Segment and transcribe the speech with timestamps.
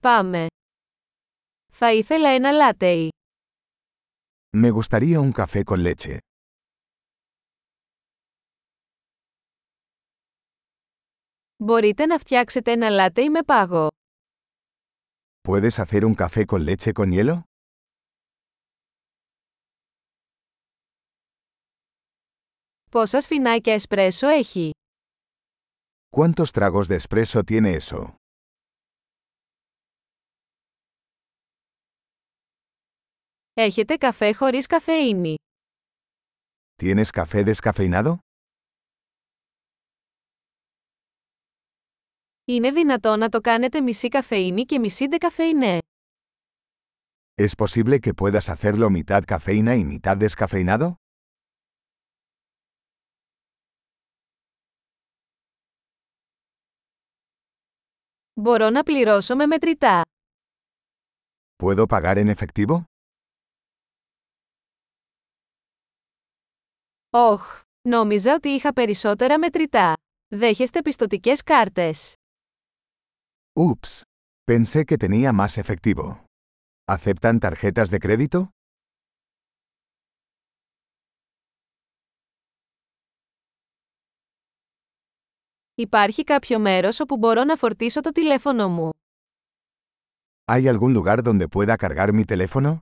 [0.00, 0.46] Πάμε.
[1.72, 3.08] Θα ήθελα ένα λάτεϊ.
[4.56, 6.18] Me gustaría un café con leche.
[11.56, 13.88] Μπορείτε να φτιάξετε ένα λάτεϊ με πάγο.
[15.48, 17.40] ¿Puedes hacer un café con leche con hielo?
[22.90, 24.70] Πόσα σφινάκια εσπρέσο έχει.
[26.16, 28.14] ¿Cuántos tragos de espresso tiene eso?
[33.60, 35.34] Έχετε καφέ χωρίς καφεΐνη.
[36.82, 38.14] ¿Tienes café descafeinado?
[42.44, 45.78] Είναι δυνατό να το κάνετε μισή καφεΐνη και μισή ντεκαφεϊνέ.
[47.34, 50.92] ¿Es posible que puedas hacerlo mitad cafeína y mitad descafeinado?
[58.34, 60.02] Μπορώ να πληρώσω με μετρητά.
[61.62, 62.82] ¿Puedo pagar en efectivo?
[67.10, 69.92] Όχ, νόμιζα ότι είχα περισσότερα μετρητά.
[70.28, 72.14] Δέχεστε πιστοτικές κάρτες.
[73.52, 74.00] Ups.
[74.50, 76.24] Pensé que tenía más efectivo.
[76.84, 78.48] ¿Aceptan tarjetas de crédito?
[85.74, 88.90] Υπάρχει κάποιο μέρος όπου μπορώ να φορτίσω το τηλέφωνο μου.
[90.52, 92.78] ¿Hay algún lugar donde pueda cargar mi teléfono?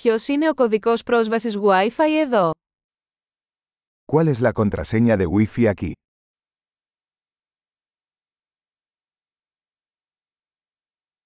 [0.00, 2.50] Ποιος είναι ο κωδικός πρόσβασης Wi-Fi εδώ;
[4.12, 5.92] ¿Cuál es la contraseña de Wi-Fi aquí?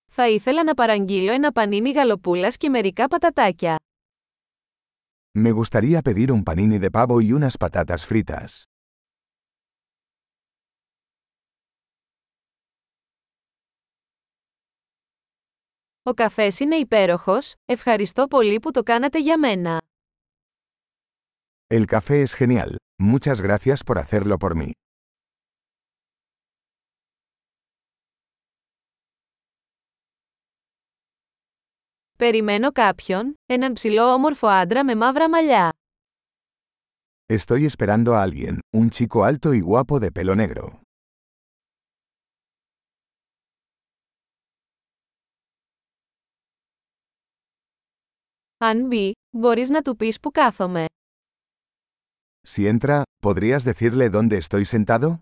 [0.06, 3.78] Θα ήθελα να παραγγείλω ένα πανίνι γαλοπούλας και μερικά πατατάκια.
[5.38, 8.62] Me gustaría pedir un panini de pavo y unas patatas fritas.
[16.02, 19.80] Ο καφές είναι υπέροχος, ευχαριστώ πολύ που το κάνατε για μένα.
[21.74, 22.74] El café es genial.
[23.02, 24.70] Muchas gracias por hacerlo por mí.
[32.18, 35.72] Περιμένω κάποιον, έναν ψηλό όμορφο άντρα με μαύρα μαλλιά.
[37.32, 40.80] Estoy esperando a alguien, un chico alto y guapo de pelo negro.
[48.62, 50.84] Αν μπει, μπορείς να του πεις που κάθομαι.
[52.48, 55.18] Si entra, ¿podrías decirle dónde estoy sentado?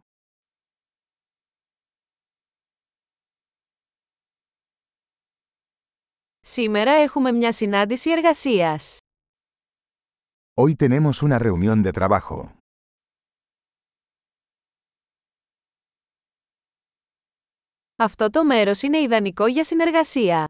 [6.40, 8.96] Σήμερα έχουμε μια συνάντηση εργασίας.
[10.60, 12.48] Hoy tenemos una reunión de trabajo.
[17.96, 20.44] Αυτό το μέρος είναι ιδανικό για συνεργασία.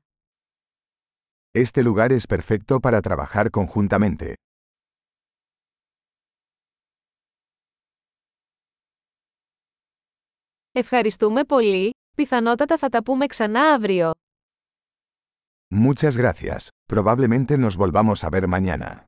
[1.51, 4.33] Este lugar es perfecto para trabajar conjuntamente.
[10.71, 14.11] Ευχαριστούμε πολύ, πιθανότατα θα τα πούμε ξανά αύριο.
[15.73, 16.67] Muchas gracias.
[16.93, 19.05] Probablemente nos volvamos a ver mañana.